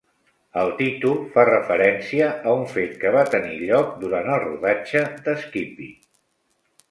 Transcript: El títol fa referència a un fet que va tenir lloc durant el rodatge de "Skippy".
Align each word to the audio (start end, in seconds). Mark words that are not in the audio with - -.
El 0.59 0.69
títol 0.77 1.19
fa 1.35 1.41
referència 1.49 2.29
a 2.51 2.55
un 2.61 2.63
fet 2.71 2.97
que 3.03 3.11
va 3.15 3.25
tenir 3.35 3.59
lloc 3.63 3.93
durant 4.05 4.31
el 4.37 4.41
rodatge 4.45 5.03
de 5.29 5.35
"Skippy". 5.43 5.91